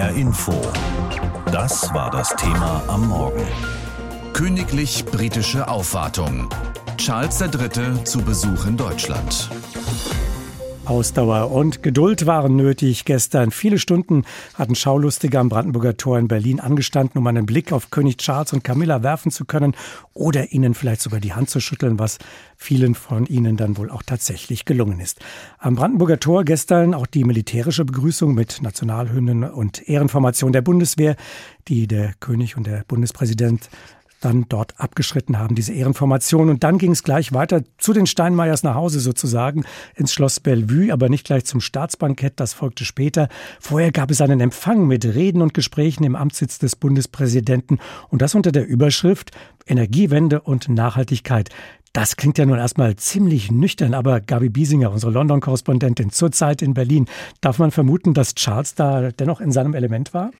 HR 0.00 0.16
Info. 0.16 0.54
Das 1.52 1.92
war 1.92 2.10
das 2.10 2.34
Thema 2.36 2.82
am 2.88 3.06
Morgen. 3.08 3.46
Königlich 4.32 5.04
britische 5.04 5.68
Aufwartung. 5.68 6.48
Charles 6.96 7.38
III. 7.42 8.02
zu 8.04 8.22
Besuch 8.22 8.64
in 8.64 8.78
Deutschland. 8.78 9.50
Ausdauer 10.90 11.52
und 11.52 11.84
Geduld 11.84 12.26
waren 12.26 12.56
nötig. 12.56 13.04
Gestern 13.04 13.52
viele 13.52 13.78
Stunden 13.78 14.24
hatten 14.54 14.74
Schaulustige 14.74 15.38
am 15.38 15.48
Brandenburger 15.48 15.96
Tor 15.96 16.18
in 16.18 16.26
Berlin 16.26 16.58
angestanden, 16.58 17.16
um 17.16 17.26
einen 17.28 17.46
Blick 17.46 17.70
auf 17.70 17.90
König 17.90 18.16
Charles 18.16 18.52
und 18.52 18.64
Camilla 18.64 19.04
werfen 19.04 19.30
zu 19.30 19.44
können 19.44 19.76
oder 20.14 20.50
ihnen 20.50 20.74
vielleicht 20.74 21.00
sogar 21.00 21.20
die 21.20 21.32
Hand 21.32 21.48
zu 21.48 21.60
schütteln, 21.60 22.00
was 22.00 22.18
vielen 22.56 22.96
von 22.96 23.26
ihnen 23.26 23.56
dann 23.56 23.76
wohl 23.76 23.88
auch 23.88 24.02
tatsächlich 24.02 24.64
gelungen 24.64 24.98
ist. 24.98 25.20
Am 25.58 25.76
Brandenburger 25.76 26.18
Tor 26.18 26.42
gestern 26.42 26.92
auch 26.92 27.06
die 27.06 27.22
militärische 27.22 27.84
Begrüßung 27.84 28.34
mit 28.34 28.60
Nationalhymnen 28.60 29.44
und 29.44 29.88
Ehrenformation 29.88 30.52
der 30.52 30.62
Bundeswehr, 30.62 31.14
die 31.68 31.86
der 31.86 32.14
König 32.18 32.56
und 32.56 32.66
der 32.66 32.82
Bundespräsident 32.88 33.70
dann 34.20 34.46
dort 34.48 34.78
abgeschritten 34.78 35.38
haben, 35.38 35.54
diese 35.54 35.72
Ehrenformation. 35.72 36.50
Und 36.50 36.62
dann 36.62 36.78
ging 36.78 36.92
es 36.92 37.02
gleich 37.02 37.32
weiter 37.32 37.62
zu 37.78 37.92
den 37.92 38.06
Steinmeiers 38.06 38.62
nach 38.62 38.74
Hause 38.74 39.00
sozusagen, 39.00 39.64
ins 39.94 40.12
Schloss 40.12 40.40
Bellevue, 40.40 40.92
aber 40.92 41.08
nicht 41.08 41.26
gleich 41.26 41.44
zum 41.44 41.60
Staatsbankett, 41.60 42.34
das 42.36 42.52
folgte 42.52 42.84
später. 42.84 43.28
Vorher 43.58 43.92
gab 43.92 44.10
es 44.10 44.20
einen 44.20 44.40
Empfang 44.40 44.86
mit 44.86 45.04
Reden 45.04 45.42
und 45.42 45.54
Gesprächen 45.54 46.04
im 46.04 46.16
Amtssitz 46.16 46.58
des 46.58 46.76
Bundespräsidenten 46.76 47.78
und 48.08 48.22
das 48.22 48.34
unter 48.34 48.52
der 48.52 48.66
Überschrift 48.66 49.30
Energiewende 49.66 50.40
und 50.40 50.68
Nachhaltigkeit. 50.68 51.50
Das 51.92 52.14
klingt 52.14 52.38
ja 52.38 52.46
nun 52.46 52.58
erstmal 52.58 52.94
ziemlich 52.94 53.50
nüchtern, 53.50 53.94
aber 53.94 54.20
Gabi 54.20 54.48
Biesinger, 54.48 54.92
unsere 54.92 55.10
London-Korrespondentin, 55.10 56.10
zurzeit 56.10 56.62
in 56.62 56.72
Berlin, 56.72 57.06
darf 57.40 57.58
man 57.58 57.72
vermuten, 57.72 58.14
dass 58.14 58.36
Charles 58.36 58.76
da 58.76 59.10
dennoch 59.10 59.40
in 59.40 59.50
seinem 59.50 59.74
Element 59.74 60.14
war? 60.14 60.30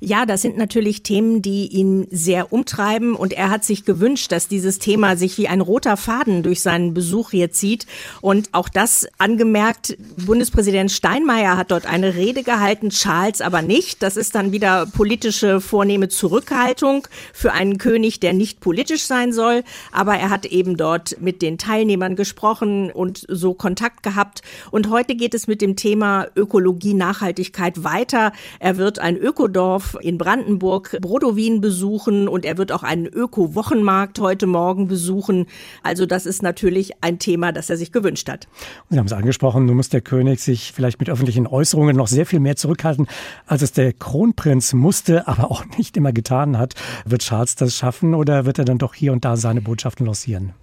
Ja, 0.00 0.26
das 0.26 0.42
sind 0.42 0.58
natürlich 0.58 1.02
Themen, 1.02 1.40
die 1.40 1.66
ihn 1.68 2.06
sehr 2.10 2.52
umtreiben 2.52 3.14
und 3.14 3.32
er 3.32 3.48
hat 3.48 3.64
sich 3.64 3.86
gewünscht, 3.86 4.32
dass 4.32 4.48
dieses 4.48 4.80
Thema 4.80 5.16
sich 5.16 5.38
wie 5.38 5.48
ein 5.48 5.62
roter 5.62 5.96
Faden 5.96 6.42
durch 6.42 6.60
seinen 6.60 6.92
Besuch 6.92 7.30
hier 7.30 7.50
zieht. 7.50 7.86
Und 8.20 8.50
auch 8.52 8.68
das 8.68 9.06
angemerkt, 9.16 9.96
Bundespräsident 10.26 10.92
Steinmeier 10.92 11.56
hat 11.56 11.70
dort 11.70 11.86
eine 11.86 12.16
Rede 12.16 12.42
gehalten, 12.42 12.90
Charles 12.90 13.40
aber 13.40 13.62
nicht. 13.62 14.02
Das 14.02 14.18
ist 14.18 14.34
dann 14.34 14.52
wieder 14.52 14.84
politische 14.84 15.62
vornehme 15.62 16.08
Zurückhaltung 16.08 17.08
für 17.32 17.52
einen 17.52 17.78
König, 17.78 18.20
der 18.20 18.34
nicht 18.34 18.60
politisch 18.60 19.04
sein 19.04 19.32
soll. 19.32 19.64
Aber 19.90 20.14
er 20.14 20.28
hat 20.28 20.44
eben 20.44 20.76
dort 20.76 20.97
dort 20.98 21.20
mit 21.20 21.42
den 21.42 21.58
Teilnehmern 21.58 22.16
gesprochen 22.16 22.90
und 22.90 23.24
so 23.28 23.54
Kontakt 23.54 24.02
gehabt. 24.02 24.42
Und 24.70 24.90
heute 24.90 25.14
geht 25.14 25.34
es 25.34 25.46
mit 25.46 25.60
dem 25.60 25.76
Thema 25.76 26.26
Ökologie, 26.34 26.94
Nachhaltigkeit 26.94 27.84
weiter. 27.84 28.32
Er 28.58 28.76
wird 28.76 28.98
ein 28.98 29.16
Ökodorf 29.16 29.96
in 30.00 30.18
Brandenburg, 30.18 30.98
Brodowin 31.00 31.60
besuchen 31.60 32.26
und 32.26 32.44
er 32.44 32.58
wird 32.58 32.72
auch 32.72 32.82
einen 32.82 33.06
Öko-Wochenmarkt 33.06 34.18
heute 34.18 34.46
Morgen 34.46 34.88
besuchen. 34.88 35.46
Also 35.82 36.04
das 36.04 36.26
ist 36.26 36.42
natürlich 36.42 36.92
ein 37.00 37.18
Thema, 37.18 37.52
das 37.52 37.70
er 37.70 37.76
sich 37.76 37.92
gewünscht 37.92 38.28
hat. 38.28 38.48
Sie 38.90 38.98
haben 38.98 39.06
es 39.06 39.12
angesprochen, 39.12 39.66
nun 39.66 39.76
muss 39.76 39.88
der 39.88 40.00
König 40.00 40.40
sich 40.40 40.72
vielleicht 40.72 40.98
mit 40.98 41.08
öffentlichen 41.08 41.46
Äußerungen 41.46 41.96
noch 41.96 42.08
sehr 42.08 42.26
viel 42.26 42.40
mehr 42.40 42.56
zurückhalten, 42.56 43.06
als 43.46 43.62
es 43.62 43.72
der 43.72 43.92
Kronprinz 43.92 44.72
musste, 44.72 45.28
aber 45.28 45.50
auch 45.50 45.64
nicht 45.76 45.96
immer 45.96 46.12
getan 46.12 46.58
hat. 46.58 46.74
Wird 47.04 47.22
Charles 47.22 47.54
das 47.54 47.76
schaffen 47.76 48.14
oder 48.14 48.46
wird 48.46 48.58
er 48.58 48.64
dann 48.64 48.78
doch 48.78 48.94
hier 48.94 49.12
und 49.12 49.24
da 49.24 49.36
seine 49.36 49.60
Botschaften 49.60 50.06
lancieren? 50.06 50.54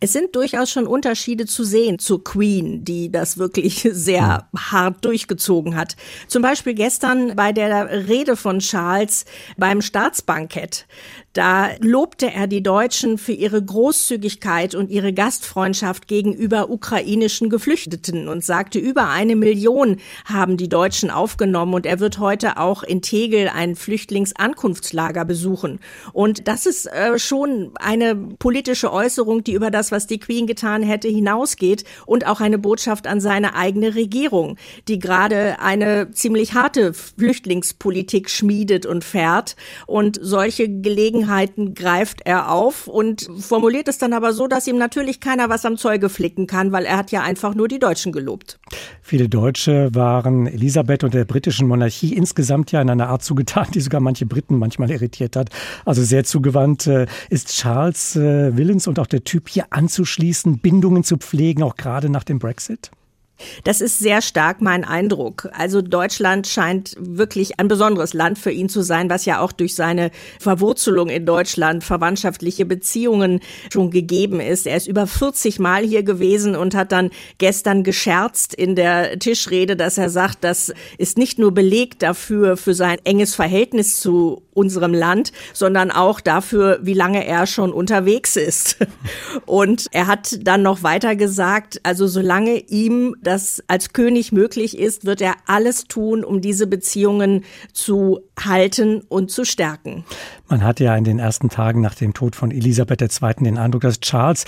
Es 0.00 0.12
sind 0.12 0.34
durchaus 0.36 0.70
schon 0.70 0.86
Unterschiede 0.86 1.46
zu 1.46 1.64
sehen 1.64 1.98
zur 1.98 2.22
Queen, 2.24 2.84
die 2.84 3.10
das 3.10 3.38
wirklich 3.38 3.88
sehr 3.92 4.48
hart 4.56 5.04
durchgezogen 5.04 5.76
hat. 5.76 5.96
Zum 6.28 6.42
Beispiel 6.42 6.74
gestern 6.74 7.36
bei 7.36 7.52
der 7.52 8.08
Rede 8.08 8.36
von 8.36 8.58
Charles 8.60 9.24
beim 9.56 9.82
Staatsbankett. 9.82 10.86
Da 11.32 11.70
lobte 11.80 12.30
er 12.30 12.46
die 12.46 12.62
Deutschen 12.62 13.16
für 13.16 13.32
ihre 13.32 13.62
Großzügigkeit 13.62 14.74
und 14.74 14.90
ihre 14.90 15.14
Gastfreundschaft 15.14 16.06
gegenüber 16.06 16.68
ukrainischen 16.68 17.48
Geflüchteten 17.48 18.28
und 18.28 18.44
sagte, 18.44 18.78
über 18.78 19.08
eine 19.08 19.34
Million 19.34 19.96
haben 20.26 20.58
die 20.58 20.68
Deutschen 20.68 21.10
aufgenommen 21.10 21.72
und 21.72 21.86
er 21.86 22.00
wird 22.00 22.18
heute 22.18 22.58
auch 22.58 22.82
in 22.82 23.00
Tegel 23.00 23.48
ein 23.48 23.76
Flüchtlingsankunftslager 23.76 25.24
besuchen. 25.24 25.80
Und 26.12 26.48
das 26.48 26.66
ist 26.66 26.86
äh, 26.86 27.18
schon 27.18 27.72
eine 27.76 28.14
politische 28.14 28.92
Äußerung, 28.92 29.42
die 29.42 29.54
über 29.54 29.70
das, 29.70 29.90
was 29.90 30.06
die 30.06 30.20
Queen 30.20 30.46
getan 30.46 30.82
hätte, 30.82 31.08
hinausgeht 31.08 31.84
und 32.04 32.26
auch 32.26 32.40
eine 32.40 32.58
Botschaft 32.58 33.06
an 33.06 33.22
seine 33.22 33.54
eigene 33.54 33.94
Regierung, 33.94 34.58
die 34.86 34.98
gerade 34.98 35.60
eine 35.60 36.10
ziemlich 36.10 36.52
harte 36.52 36.92
Flüchtlingspolitik 36.92 38.28
schmiedet 38.28 38.84
und 38.84 39.02
fährt 39.02 39.56
und 39.86 40.18
solche 40.20 40.68
Gelegenheiten 40.68 41.21
Gelegenheiten 41.22 41.74
greift 41.74 42.20
er 42.24 42.50
auf 42.50 42.88
und 42.88 43.28
formuliert 43.38 43.88
es 43.88 43.98
dann 43.98 44.12
aber 44.12 44.32
so, 44.32 44.48
dass 44.48 44.66
ihm 44.66 44.76
natürlich 44.76 45.20
keiner 45.20 45.48
was 45.48 45.64
am 45.64 45.76
Zeuge 45.76 46.08
flicken 46.08 46.46
kann, 46.46 46.72
weil 46.72 46.84
er 46.84 46.96
hat 46.96 47.12
ja 47.12 47.22
einfach 47.22 47.54
nur 47.54 47.68
die 47.68 47.78
Deutschen 47.78 48.12
gelobt. 48.12 48.58
Viele 49.02 49.28
Deutsche 49.28 49.94
waren 49.94 50.46
Elisabeth 50.46 51.04
und 51.04 51.14
der 51.14 51.24
britischen 51.24 51.68
Monarchie 51.68 52.14
insgesamt 52.14 52.72
ja 52.72 52.82
in 52.82 52.90
einer 52.90 53.08
Art 53.08 53.22
zugetan, 53.22 53.68
die 53.72 53.80
sogar 53.80 54.00
manche 54.00 54.26
Briten 54.26 54.58
manchmal 54.58 54.90
irritiert 54.90 55.36
hat. 55.36 55.50
Also 55.84 56.02
sehr 56.02 56.24
zugewandt. 56.24 56.86
Äh, 56.86 57.06
ist 57.30 57.48
Charles 57.48 58.16
äh, 58.16 58.56
willens 58.56 58.88
und 58.88 58.98
auch 58.98 59.06
der 59.06 59.24
Typ 59.24 59.48
hier 59.48 59.66
anzuschließen, 59.70 60.58
Bindungen 60.58 61.04
zu 61.04 61.16
pflegen, 61.18 61.62
auch 61.62 61.76
gerade 61.76 62.08
nach 62.08 62.24
dem 62.24 62.38
Brexit? 62.38 62.90
Das 63.64 63.80
ist 63.80 63.98
sehr 63.98 64.22
stark 64.22 64.60
mein 64.60 64.84
Eindruck. 64.84 65.48
Also 65.52 65.82
Deutschland 65.82 66.46
scheint 66.46 66.94
wirklich 66.98 67.58
ein 67.58 67.68
besonderes 67.68 68.14
Land 68.14 68.38
für 68.38 68.50
ihn 68.50 68.68
zu 68.68 68.82
sein, 68.82 69.10
was 69.10 69.24
ja 69.24 69.40
auch 69.40 69.52
durch 69.52 69.74
seine 69.74 70.10
Verwurzelung 70.38 71.08
in 71.08 71.26
Deutschland, 71.26 71.84
verwandtschaftliche 71.84 72.64
Beziehungen 72.64 73.40
schon 73.72 73.90
gegeben 73.90 74.40
ist. 74.40 74.66
Er 74.66 74.76
ist 74.76 74.86
über 74.86 75.06
40 75.06 75.58
Mal 75.58 75.84
hier 75.84 76.02
gewesen 76.02 76.56
und 76.56 76.74
hat 76.74 76.92
dann 76.92 77.10
gestern 77.38 77.82
gescherzt 77.82 78.54
in 78.54 78.76
der 78.76 79.18
Tischrede, 79.18 79.76
dass 79.76 79.98
er 79.98 80.10
sagt, 80.10 80.44
das 80.44 80.72
ist 80.98 81.18
nicht 81.18 81.38
nur 81.38 81.52
Beleg 81.52 81.98
dafür, 81.98 82.56
für 82.56 82.74
sein 82.74 82.98
enges 83.04 83.34
Verhältnis 83.34 83.96
zu 84.00 84.42
unserem 84.54 84.92
Land, 84.92 85.32
sondern 85.52 85.90
auch 85.90 86.20
dafür, 86.20 86.78
wie 86.82 86.94
lange 86.94 87.26
er 87.26 87.46
schon 87.46 87.72
unterwegs 87.72 88.36
ist. 88.36 88.76
Und 89.46 89.86
er 89.92 90.06
hat 90.06 90.38
dann 90.42 90.62
noch 90.62 90.82
weiter 90.82 91.16
gesagt, 91.16 91.80
also 91.82 92.06
solange 92.06 92.58
ihm 92.68 93.16
das 93.22 93.62
als 93.68 93.92
König 93.92 94.32
möglich 94.32 94.78
ist, 94.78 95.06
wird 95.06 95.20
er 95.20 95.34
alles 95.46 95.84
tun, 95.84 96.24
um 96.24 96.40
diese 96.40 96.66
Beziehungen 96.66 97.44
zu 97.72 98.20
halten 98.38 99.02
und 99.08 99.30
zu 99.30 99.44
stärken. 99.44 100.04
Man 100.48 100.62
hatte 100.62 100.84
ja 100.84 100.96
in 100.96 101.04
den 101.04 101.18
ersten 101.18 101.48
Tagen 101.48 101.80
nach 101.80 101.94
dem 101.94 102.14
Tod 102.14 102.36
von 102.36 102.50
Elisabeth 102.50 103.00
II. 103.00 103.44
den 103.44 103.58
Eindruck, 103.58 103.82
dass 103.82 104.00
Charles 104.00 104.44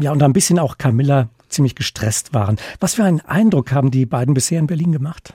ja 0.00 0.10
und 0.10 0.22
ein 0.22 0.32
bisschen 0.32 0.58
auch 0.58 0.78
Camilla 0.78 1.28
ziemlich 1.48 1.74
gestresst 1.74 2.34
waren. 2.34 2.56
Was 2.80 2.94
für 2.94 3.04
einen 3.04 3.20
Eindruck 3.20 3.72
haben 3.72 3.90
die 3.90 4.06
beiden 4.06 4.34
bisher 4.34 4.58
in 4.58 4.66
Berlin 4.66 4.92
gemacht? 4.92 5.34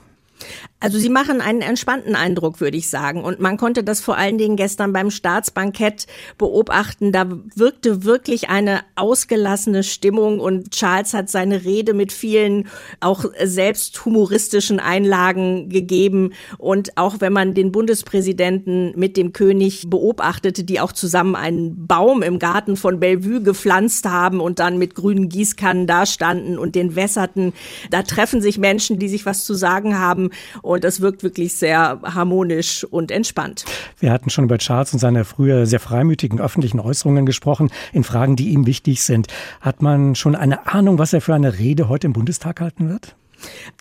Also 0.82 0.98
sie 0.98 1.10
machen 1.10 1.42
einen 1.42 1.62
entspannten 1.62 2.16
Eindruck, 2.16 2.62
würde 2.62 2.78
ich 2.78 2.90
sagen. 2.90 3.26
Und 3.26 3.42
man 3.42 3.58
konnte 3.58 3.84
das 3.84 4.00
vor 4.00 4.16
allen 4.16 4.38
Dingen 4.38 4.56
gestern 4.56 4.94
beim 4.94 5.12
Staatsbankett 5.12 6.08
beobachten. 6.38 7.12
Da 7.12 7.26
wirkte 7.54 8.06
wirklich 8.06 8.50
eine 8.50 8.80
ausgelassene 8.96 9.84
Stimmung 9.84 10.40
und 10.40 10.72
Charles 10.72 11.14
hat 11.14 11.30
seine 11.30 11.66
Rede 11.66 11.94
mit 11.94 12.14
vielen 12.14 12.70
auch 13.02 13.26
selbst 13.44 14.06
humoristischen 14.06 14.80
Einlagen 14.80 15.68
gegeben. 15.68 16.32
Und 16.58 16.98
auch 16.98 17.16
wenn 17.20 17.34
man 17.34 17.54
den 17.54 17.74
Bundespräsidenten 17.74 18.94
mit 18.98 19.18
dem 19.18 19.34
König 19.34 19.90
beobachtete, 19.90 20.64
die 20.64 20.80
auch 20.80 20.94
zusammen 20.94 21.36
einen 21.36 21.88
Baum 21.88 22.22
im 22.22 22.40
Garten 22.40 22.78
von 22.78 23.02
Bellevue 23.02 23.44
gepflanzt 23.44 24.06
haben 24.06 24.40
und 24.40 24.60
dann 24.60 24.78
mit 24.78 24.96
grünen 24.96 25.28
Gießkannen 25.28 25.88
dastanden 25.88 26.58
und 26.58 26.76
den 26.76 26.96
wässerten, 26.96 27.52
da 27.92 28.04
treffen 28.04 28.42
sich 28.42 28.58
Menschen, 28.58 28.98
die 28.98 29.10
sich 29.10 29.26
was 29.26 29.44
zu 29.44 29.56
sagen 29.56 30.00
haben 30.00 30.30
und 30.70 30.84
das 30.84 31.02
wirkt 31.02 31.24
wirklich 31.24 31.54
sehr 31.54 32.00
harmonisch 32.04 32.84
und 32.84 33.10
entspannt. 33.10 33.66
Wir 34.00 34.12
hatten 34.12 34.30
schon 34.30 34.44
über 34.44 34.60
Charles 34.60 34.94
und 34.94 35.00
seine 35.00 35.26
früher 35.26 35.66
sehr 35.66 35.80
freimütigen 35.80 36.40
öffentlichen 36.40 36.80
Äußerungen 36.80 37.26
gesprochen, 37.26 37.72
in 37.92 38.04
Fragen, 38.04 38.36
die 38.36 38.50
ihm 38.50 38.68
wichtig 38.68 39.02
sind. 39.02 39.28
Hat 39.62 39.82
man 39.82 40.14
schon 40.14 40.36
eine 40.36 40.68
Ahnung, 40.68 41.00
was 41.00 41.12
er 41.12 41.22
für 41.22 41.34
eine 41.34 41.58
Rede 41.58 41.90
heute 41.90 42.06
im 42.06 42.14
Bundestag 42.14 42.62
halten 42.62 42.88
wird? 42.88 43.16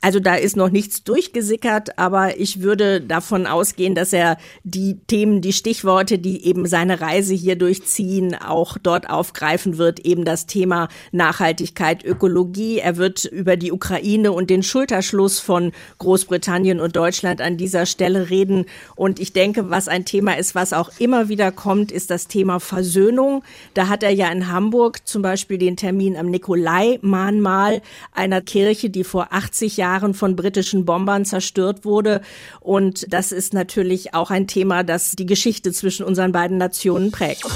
Also 0.01 0.21
da 0.21 0.35
ist 0.35 0.57
noch 0.57 0.71
nichts 0.71 1.03
durchgesickert, 1.05 1.99
aber 1.99 2.39
ich 2.39 2.63
würde 2.63 3.01
davon 3.01 3.47
ausgehen, 3.47 3.95
dass 3.95 4.13
er 4.13 4.39
die 4.65 4.99
Themen, 5.07 5.41
die 5.41 5.53
Stichworte, 5.53 6.19
die 6.19 6.45
eben 6.47 6.67
seine 6.67 7.01
Reise 7.01 7.35
hier 7.35 7.57
durchziehen, 7.57 8.35
auch 8.35 8.79
dort 8.79 9.11
aufgreifen 9.11 9.79
wird. 9.79 10.01
Eben 10.01 10.25
das 10.25 10.47
Thema 10.47 10.89
Nachhaltigkeit, 11.13 12.05
Ökologie. 12.05 12.79
Er 12.79 12.97
wird 12.97 13.25
über 13.25 13.57
die 13.57 13.73
Ukraine 13.73 14.33
und 14.33 14.51
den 14.51 14.63
Schulterschluss 14.63 15.41
von 15.41 15.73
Großbritannien 15.99 16.81
und 16.81 16.97
Deutschland 16.97 17.41
an 17.41 17.57
dieser 17.57 17.87
Stelle 17.87 18.31
reden. 18.31 18.67
Und 18.95 19.19
ich 19.19 19.33
denke, 19.33 19.71
was 19.71 19.89
ein 19.89 20.05
Thema 20.05 20.37
ist, 20.39 20.55
was 20.55 20.73
auch 20.73 20.91
immer 20.99 21.29
wieder 21.29 21.53
kommt, 21.53 21.93
ist 21.93 22.11
das 22.11 22.29
Thema 22.29 22.61
Versöhnung. 22.61 23.43
Da 23.75 23.89
hat 23.89 24.03
er 24.03 24.11
ja 24.11 24.31
in 24.31 24.49
Hamburg 24.51 25.07
zum 25.07 25.23
Beispiel 25.23 25.59
den 25.59 25.77
Termin 25.77 26.17
am 26.17 26.27
Nikolai-Mahnmal 26.27 27.83
einer 28.13 28.41
Kirche, 28.41 28.91
die 28.91 29.05
vor 29.05 29.29
acht 29.31 29.48
80 29.49 29.79
Jahren 29.79 30.13
von 30.13 30.37
britischen 30.37 30.85
Bombern 30.85 31.25
zerstört 31.25 31.87
wurde. 31.87 32.21
Und 32.61 33.13
das 33.13 33.33
ist 33.33 33.55
natürlich 33.55 34.15
auch 34.15 34.31
ein 34.31 34.47
Thema, 34.47 34.85
das 34.85 35.13
die 35.13 35.25
Geschichte 35.25 35.73
zwischen 35.73 36.05
unseren 36.05 36.33
beiden 36.33 36.59
Nationen 36.59 37.11
prägt. 37.11 37.47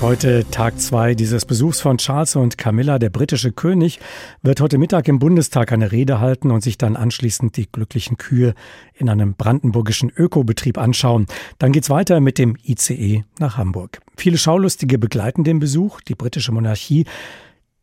Heute 0.00 0.44
Tag 0.50 0.80
zwei 0.80 1.14
dieses 1.14 1.46
Besuchs 1.46 1.80
von 1.80 1.98
Charles 1.98 2.34
und 2.34 2.58
Camilla. 2.58 2.98
Der 2.98 3.10
britische 3.10 3.52
König 3.52 4.00
wird 4.42 4.60
heute 4.60 4.76
Mittag 4.76 5.06
im 5.06 5.20
Bundestag 5.20 5.70
eine 5.70 5.92
Rede 5.92 6.18
halten 6.18 6.50
und 6.50 6.60
sich 6.60 6.76
dann 6.76 6.96
anschließend 6.96 7.56
die 7.56 7.70
glücklichen 7.70 8.16
Kühe 8.16 8.54
in 8.94 9.08
einem 9.08 9.34
brandenburgischen 9.34 10.10
Ökobetrieb 10.10 10.76
anschauen. 10.76 11.26
Dann 11.58 11.70
geht's 11.70 11.88
weiter 11.88 12.18
mit 12.18 12.38
dem 12.38 12.56
ICE 12.64 13.22
nach 13.38 13.58
Hamburg. 13.58 14.00
Viele 14.16 14.38
Schaulustige 14.38 14.98
begleiten 14.98 15.44
den 15.44 15.60
Besuch. 15.60 16.00
Die 16.00 16.16
britische 16.16 16.50
Monarchie 16.50 17.04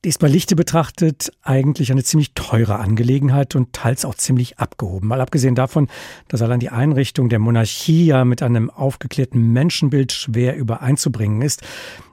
die 0.06 0.10
ist 0.10 0.20
bei 0.20 0.30
Lichte 0.30 0.56
betrachtet 0.56 1.30
eigentlich 1.42 1.92
eine 1.92 2.04
ziemlich 2.04 2.34
teure 2.34 2.80
Angelegenheit 2.80 3.56
und 3.56 3.74
teils 3.74 4.06
auch 4.06 4.16
ziemlich 4.16 4.58
abgehoben. 4.58 5.10
Mal 5.10 5.20
abgesehen 5.20 5.56
davon, 5.56 5.90
dass 6.30 6.42
allein 6.42 6.62
die 6.62 6.70
Einrichtung 6.70 7.28
der 7.28 7.40
Monarchie 7.40 8.06
ja 8.06 8.24
mit 8.24 8.42
einem 8.42 8.70
aufgeklärten 8.70 9.52
Menschenbild 9.52 10.14
schwer 10.14 10.56
übereinzubringen 10.56 11.42
ist. 11.42 11.64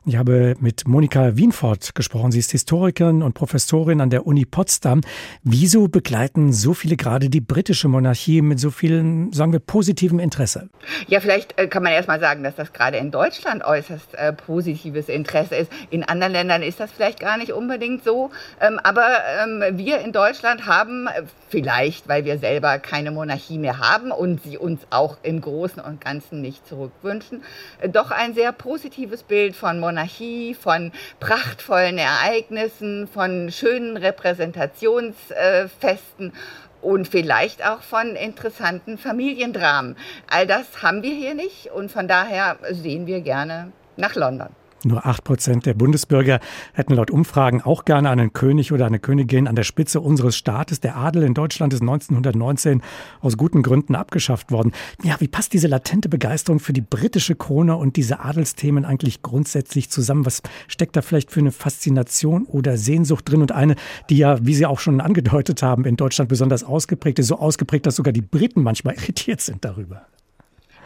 Ich 0.09 0.17
habe 0.17 0.55
mit 0.61 0.87
Monika 0.87 1.37
Wienfort 1.37 1.97
gesprochen. 1.97 2.31
Sie 2.31 2.39
ist 2.39 2.53
Historikerin 2.53 3.25
und 3.25 3.33
Professorin 3.33 4.01
an 4.01 4.09
der 4.09 4.25
Uni 4.25 4.45
Potsdam. 4.45 5.01
Wieso 5.43 5.89
begleiten 5.89 6.53
so 6.53 6.75
viele 6.75 6.97
gerade 6.97 7.29
die 7.29 7.41
britische 7.41 7.89
Monarchie 7.89 8.41
mit 8.41 8.61
so 8.61 8.71
viel, 8.71 9.27
sagen 9.33 9.51
wir, 9.51 9.59
positivem 9.59 10.21
Interesse? 10.21 10.69
Ja, 11.09 11.19
vielleicht 11.19 11.59
äh, 11.59 11.67
kann 11.67 11.83
man 11.83 11.91
erst 11.91 12.07
mal 12.07 12.21
sagen, 12.21 12.45
dass 12.45 12.55
das 12.55 12.73
gerade 12.73 12.99
in 12.99 13.11
Deutschland 13.11 13.65
äußerst 13.65 14.15
äh, 14.15 14.33
positives 14.33 15.09
Interesse 15.09 15.57
ist. 15.57 15.73
In 15.91 16.05
anderen 16.05 16.33
Ländern 16.33 16.63
ist 16.63 16.79
das 16.79 16.93
vielleicht 16.93 17.19
gar 17.19 17.37
nicht 17.37 17.51
unbedingt 17.51 18.05
so. 18.05 18.31
Ähm, 18.61 18.79
aber 18.85 19.09
ähm, 19.43 19.77
wir 19.77 19.99
in 19.99 20.13
Deutschland 20.13 20.69
haben 20.69 21.09
äh, 21.09 21.23
vielleicht, 21.49 22.07
weil 22.07 22.25
wir 22.25 22.39
selber 22.39 22.79
keine 22.79 23.11
Monarchie 23.11 23.59
mehr 23.59 23.81
haben 23.81 24.13
und 24.13 24.41
sie 24.45 24.57
uns 24.57 24.83
auch 24.91 25.17
im 25.25 25.41
Großen 25.41 25.83
und 25.83 26.01
Ganzen 26.01 26.43
nicht 26.43 26.65
zurückwünschen, 26.69 27.43
äh, 27.81 27.89
doch 27.89 28.13
ein 28.13 28.35
sehr 28.35 28.53
positives 28.53 29.25
Bild 29.25 29.57
von 29.57 29.81
Monarchie 29.81 29.96
Monarchie, 29.97 30.55
von 30.55 30.93
prachtvollen 31.21 31.97
Ereignissen, 31.97 33.09
von 33.09 33.51
schönen 33.51 33.97
Repräsentationsfesten 33.97 36.35
und 36.83 37.09
vielleicht 37.09 37.67
auch 37.67 37.81
von 37.81 38.15
interessanten 38.15 38.99
Familiendramen. 38.99 39.97
All 40.29 40.47
das 40.47 40.83
haben 40.83 41.03
wir 41.03 41.15
hier 41.15 41.33
nicht 41.35 41.71
und 41.71 41.91
von 41.91 42.09
daher 42.09 42.59
sehen 42.73 43.07
wir 43.07 43.23
gerne 43.23 43.73
nach 43.97 44.17
London. 44.17 44.51
Nur 44.87 45.05
acht 45.05 45.25
Prozent 45.25 45.67
der 45.67 45.75
Bundesbürger 45.75 46.39
hätten 46.73 46.95
laut 46.95 47.11
Umfragen 47.11 47.61
auch 47.61 47.85
gerne 47.85 48.09
einen 48.09 48.33
König 48.33 48.71
oder 48.71 48.87
eine 48.87 49.01
Königin 49.01 49.49
an 49.49 49.57
der 49.57 49.65
Spitze 49.65 50.01
unseres 50.01 50.37
Staates. 50.37 50.79
Der 50.79 50.97
Adel 50.97 51.25
in 51.25 51.35
Deutschland 51.35 51.75
ist 51.75 51.81
1919 51.81 52.83
aus 53.21 53.37
guten 53.37 53.63
Gründen 53.63 53.97
abgeschafft 53.97 54.53
worden. 54.53 54.71
Ja, 55.03 55.17
wie 55.19 55.27
passt 55.27 55.53
diese 55.53 55.67
latente 55.67 56.09
Begeisterung 56.09 56.61
für 56.61 56.73
die 56.73 56.83
britische 56.83 57.35
Krone 57.35 57.77
und 57.77 57.97
diese 57.97 58.21
Adelsthemen 58.21 58.85
eigentlich 58.85 59.23
grundsätzlich 59.23 59.91
zusammen? 59.91 60.25
Was 60.25 60.41
steckt 60.69 60.95
da 60.95 61.03
vielleicht 61.03 61.33
für 61.33 61.41
eine 61.41 61.53
Faszination 61.53 62.45
oder 62.45 62.77
Sehnsucht 62.77 63.29
drin? 63.29 63.43
Und 63.43 63.51
eine, 63.51 63.75
die 64.09 64.19
ja, 64.19 64.39
wie 64.47 64.55
Sie 64.55 64.67
auch 64.67 64.79
schon 64.79 65.01
angedeutet 65.01 65.65
haben, 65.65 65.85
in 65.85 65.97
Deutschland 65.97 66.29
besonders 66.29 66.63
ausgeprägt 66.63 67.19
ist, 67.19 67.27
so 67.27 67.39
ausgeprägt, 67.39 67.87
dass 67.87 67.97
sogar 67.97 68.13
die 68.13 68.23
Briten 68.23 68.63
manchmal 68.63 68.95
irritiert 68.99 69.41
sind 69.41 69.65
darüber. 69.65 70.07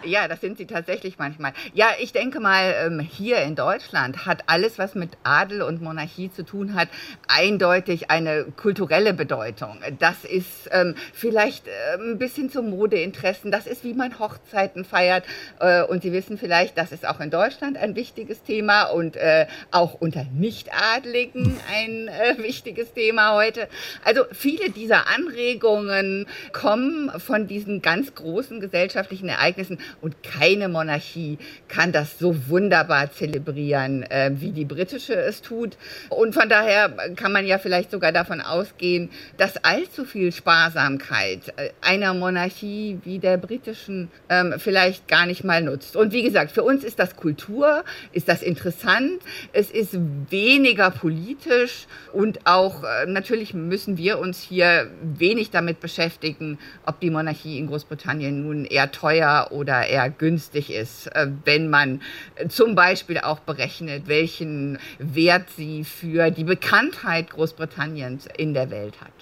Ja, 0.04 0.28
das 0.28 0.40
sind 0.40 0.56
sie 0.56 0.66
tatsächlich 0.66 1.18
manchmal. 1.18 1.52
Ja, 1.74 1.88
ich 2.00 2.12
denke 2.12 2.40
mal, 2.40 2.74
ähm, 2.84 3.00
hier 3.00 3.38
in 3.42 3.54
Deutschland 3.54 4.24
hat 4.24 4.44
alles, 4.46 4.78
was 4.78 4.94
mit 4.94 5.10
Adel 5.24 5.60
und 5.62 5.82
Monarchie 5.82 6.30
zu 6.32 6.42
tun 6.42 6.74
hat, 6.74 6.88
eindeutig 7.28 8.10
eine 8.10 8.44
kulturelle 8.44 9.12
Bedeutung. 9.12 9.78
Das 9.98 10.24
ist 10.24 10.70
ähm, 10.70 10.94
vielleicht 11.12 11.66
ähm, 11.66 12.12
ein 12.12 12.18
bisschen 12.18 12.50
zum 12.50 12.70
Modeinteressen. 12.70 13.50
Das 13.50 13.66
ist, 13.66 13.84
wie 13.84 13.92
man 13.92 14.18
Hochzeiten 14.18 14.84
feiert. 14.84 15.24
Äh, 15.58 15.82
und 15.82 16.02
Sie 16.02 16.12
wissen 16.12 16.38
vielleicht, 16.38 16.78
das 16.78 16.92
ist 16.92 17.06
auch 17.06 17.20
in 17.20 17.30
Deutschland 17.30 17.76
ein 17.76 17.94
wichtiges 17.94 18.42
Thema 18.42 18.84
und 18.84 19.16
äh, 19.16 19.46
auch 19.70 19.94
unter 19.94 20.24
Nichtadligen 20.32 21.60
ein 21.70 22.08
äh, 22.08 22.42
wichtiges 22.42 22.94
Thema 22.94 23.34
heute. 23.34 23.68
Also 24.04 24.24
viele 24.32 24.70
dieser 24.70 25.08
Anregungen 25.08 26.26
kommen 26.52 27.10
von 27.20 27.46
diesen 27.46 27.82
ganz 27.82 28.14
großen 28.14 28.60
gesellschaftlichen 28.60 29.28
Ereignissen 29.28 29.78
und 30.00 30.22
keine 30.22 30.68
Monarchie 30.68 31.38
kann 31.68 31.92
das 31.92 32.18
so 32.18 32.48
wunderbar 32.48 33.12
zelebrieren, 33.12 34.02
äh, 34.04 34.30
wie 34.34 34.52
die 34.52 34.64
britische 34.64 35.14
es 35.14 35.42
tut. 35.42 35.76
Und 36.08 36.34
von 36.34 36.48
daher 36.48 36.88
kann 37.16 37.32
man 37.32 37.46
ja 37.46 37.58
vielleicht 37.58 37.90
sogar 37.90 38.12
davon 38.12 38.40
ausgehen, 38.40 39.10
dass 39.36 39.56
allzu 39.64 40.04
viel 40.04 40.32
Sparsamkeit 40.32 41.52
äh, 41.56 41.70
einer 41.80 42.14
Monarchie 42.14 42.98
wie 43.04 43.18
der 43.18 43.36
britischen 43.36 44.10
ähm, 44.28 44.54
vielleicht 44.58 45.08
gar 45.08 45.26
nicht 45.26 45.44
mal 45.44 45.62
nutzt. 45.62 45.96
Und 45.96 46.12
wie 46.12 46.22
gesagt, 46.22 46.52
für 46.52 46.62
uns 46.62 46.84
ist 46.84 46.98
das 46.98 47.16
Kultur, 47.16 47.84
ist 48.12 48.28
das 48.28 48.42
interessant, 48.42 49.20
es 49.52 49.70
ist 49.70 49.96
weniger 50.30 50.90
politisch 50.90 51.86
und 52.12 52.46
auch 52.46 52.84
äh, 52.84 53.06
natürlich 53.06 53.54
müssen 53.54 53.96
wir 53.96 54.18
uns 54.18 54.42
hier 54.42 54.90
wenig 55.02 55.50
damit 55.50 55.80
beschäftigen, 55.80 56.58
ob 56.86 57.00
die 57.00 57.10
Monarchie 57.10 57.58
in 57.58 57.66
Großbritannien 57.66 58.42
nun 58.42 58.64
eher 58.64 58.90
teuer 58.90 59.48
oder 59.50 59.79
eher 59.84 60.10
günstig 60.10 60.72
ist, 60.72 61.06
äh, 61.08 61.28
wenn 61.44 61.70
man 61.70 62.00
äh, 62.36 62.48
zum 62.48 62.74
Beispiel 62.74 63.18
auch 63.18 63.40
berechnet, 63.40 64.08
welchen 64.08 64.78
Wert 64.98 65.48
sie 65.56 65.84
für 65.84 66.30
die 66.30 66.44
Bekanntheit 66.44 67.30
Großbritanniens 67.30 68.26
in 68.36 68.54
der 68.54 68.70
Welt 68.70 69.00
hat. 69.00 69.12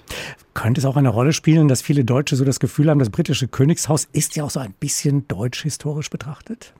Könnte 0.54 0.80
es 0.80 0.84
auch 0.84 0.96
eine 0.96 1.10
Rolle 1.10 1.32
spielen, 1.32 1.68
dass 1.68 1.82
viele 1.82 2.04
Deutsche 2.04 2.36
so 2.36 2.44
das 2.44 2.60
Gefühl 2.60 2.90
haben, 2.90 2.98
das 2.98 3.10
britische 3.10 3.48
Königshaus 3.48 4.08
ist 4.12 4.36
ja 4.36 4.44
auch 4.44 4.50
so 4.50 4.60
ein 4.60 4.74
bisschen 4.80 5.28
deutsch 5.28 5.62
historisch 5.62 6.10
betrachtet? 6.10 6.72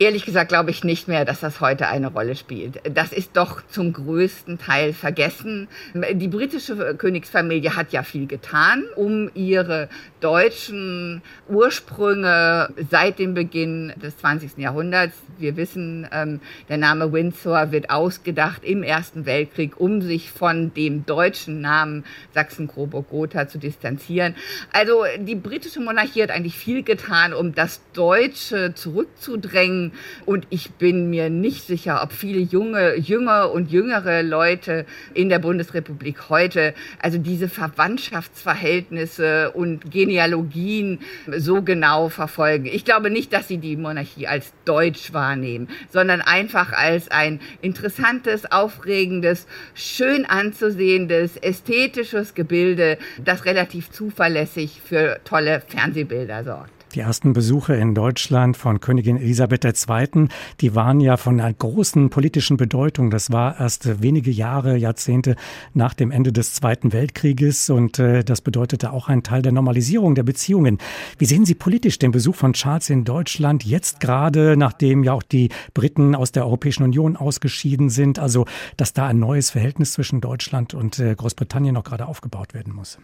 Ehrlich 0.00 0.24
gesagt 0.24 0.48
glaube 0.48 0.72
ich 0.72 0.82
nicht 0.82 1.06
mehr, 1.06 1.24
dass 1.24 1.38
das 1.38 1.60
heute 1.60 1.86
eine 1.86 2.08
Rolle 2.08 2.34
spielt. 2.34 2.80
Das 2.92 3.12
ist 3.12 3.36
doch 3.36 3.64
zum 3.68 3.92
größten 3.92 4.58
Teil 4.58 4.92
vergessen. 4.92 5.68
Die 6.14 6.26
britische 6.26 6.96
Königsfamilie 6.96 7.76
hat 7.76 7.92
ja 7.92 8.02
viel 8.02 8.26
getan, 8.26 8.82
um 8.96 9.30
ihre 9.34 9.88
deutschen 10.20 11.22
Ursprünge 11.48 12.70
seit 12.90 13.20
dem 13.20 13.34
Beginn 13.34 13.92
des 14.02 14.16
20. 14.18 14.58
Jahrhunderts. 14.58 15.14
Wir 15.38 15.56
wissen, 15.56 16.08
ähm, 16.10 16.40
der 16.68 16.78
Name 16.78 17.12
Windsor 17.12 17.70
wird 17.70 17.90
ausgedacht 17.90 18.64
im 18.64 18.82
Ersten 18.82 19.26
Weltkrieg, 19.26 19.78
um 19.78 20.02
sich 20.02 20.32
von 20.32 20.74
dem 20.74 21.06
deutschen 21.06 21.60
Namen 21.60 22.04
Sachsen-Coburg-Gotha 22.32 23.46
zu 23.46 23.58
distanzieren. 23.58 24.34
Also 24.72 25.04
die 25.20 25.36
britische 25.36 25.78
Monarchie 25.78 26.24
hat 26.24 26.30
eigentlich 26.30 26.56
viel 26.56 26.82
getan, 26.82 27.32
um 27.32 27.54
das 27.54 27.80
Deutsche 27.92 28.74
zurückzudrängen 28.74 29.83
und 30.26 30.46
ich 30.50 30.72
bin 30.72 31.10
mir 31.10 31.30
nicht 31.30 31.66
sicher, 31.66 32.02
ob 32.02 32.12
viele 32.12 32.40
junge, 32.40 32.96
junge 32.96 33.48
und 33.48 33.70
jüngere 33.70 34.22
Leute 34.22 34.86
in 35.14 35.28
der 35.28 35.38
Bundesrepublik 35.38 36.28
heute 36.28 36.74
also 37.00 37.18
diese 37.18 37.48
Verwandtschaftsverhältnisse 37.48 39.52
und 39.52 39.90
Genealogien 39.90 41.00
so 41.36 41.62
genau 41.62 42.08
verfolgen. 42.08 42.66
Ich 42.66 42.84
glaube 42.84 43.10
nicht, 43.10 43.32
dass 43.32 43.48
sie 43.48 43.58
die 43.58 43.76
Monarchie 43.76 44.26
als 44.26 44.52
deutsch 44.64 45.12
wahrnehmen, 45.12 45.68
sondern 45.90 46.20
einfach 46.20 46.72
als 46.72 47.10
ein 47.10 47.40
interessantes, 47.60 48.50
aufregendes, 48.50 49.46
schön 49.74 50.26
anzusehendes, 50.26 51.36
ästhetisches 51.36 52.34
Gebilde, 52.34 52.98
das 53.24 53.44
relativ 53.44 53.90
zuverlässig 53.90 54.80
für 54.84 55.20
tolle 55.24 55.62
Fernsehbilder 55.66 56.44
sorgt. 56.44 56.73
Die 56.94 57.00
ersten 57.00 57.32
Besuche 57.32 57.74
in 57.74 57.92
Deutschland 57.92 58.56
von 58.56 58.78
Königin 58.78 59.16
Elisabeth 59.16 59.64
II., 59.64 60.28
die 60.60 60.76
waren 60.76 61.00
ja 61.00 61.16
von 61.16 61.40
einer 61.40 61.52
großen 61.52 62.08
politischen 62.08 62.56
Bedeutung. 62.56 63.10
Das 63.10 63.32
war 63.32 63.58
erst 63.58 64.00
wenige 64.00 64.30
Jahre, 64.30 64.76
Jahrzehnte 64.76 65.34
nach 65.72 65.94
dem 65.94 66.12
Ende 66.12 66.32
des 66.32 66.54
Zweiten 66.54 66.92
Weltkrieges 66.92 67.68
und 67.68 67.98
äh, 67.98 68.22
das 68.22 68.42
bedeutete 68.42 68.92
auch 68.92 69.08
einen 69.08 69.24
Teil 69.24 69.42
der 69.42 69.50
Normalisierung 69.50 70.14
der 70.14 70.22
Beziehungen. 70.22 70.78
Wie 71.18 71.24
sehen 71.24 71.44
Sie 71.44 71.56
politisch 71.56 71.98
den 71.98 72.12
Besuch 72.12 72.36
von 72.36 72.52
Charles 72.52 72.90
in 72.90 73.04
Deutschland 73.04 73.64
jetzt 73.64 73.98
gerade, 73.98 74.56
nachdem 74.56 75.02
ja 75.02 75.14
auch 75.14 75.24
die 75.24 75.48
Briten 75.74 76.14
aus 76.14 76.30
der 76.30 76.44
Europäischen 76.44 76.84
Union 76.84 77.16
ausgeschieden 77.16 77.90
sind, 77.90 78.20
also 78.20 78.46
dass 78.76 78.92
da 78.92 79.08
ein 79.08 79.18
neues 79.18 79.50
Verhältnis 79.50 79.94
zwischen 79.94 80.20
Deutschland 80.20 80.74
und 80.74 81.00
äh, 81.00 81.12
Großbritannien 81.16 81.74
noch 81.74 81.82
gerade 81.82 82.06
aufgebaut 82.06 82.54
werden 82.54 82.72
muss? 82.72 82.98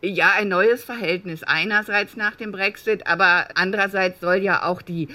Ja, 0.00 0.32
ein 0.38 0.48
neues 0.48 0.84
Verhältnis 0.84 1.42
einerseits 1.42 2.16
nach 2.16 2.36
dem 2.36 2.52
Brexit, 2.52 3.06
aber 3.06 3.25
andererseits 3.54 4.20
soll 4.20 4.36
ja 4.36 4.64
auch 4.64 4.82
die 4.82 5.08